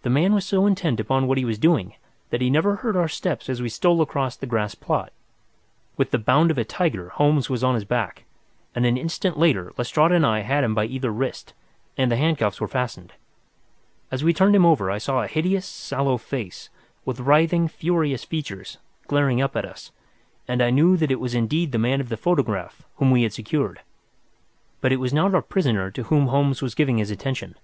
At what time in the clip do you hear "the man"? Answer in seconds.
0.00-0.32, 21.72-22.00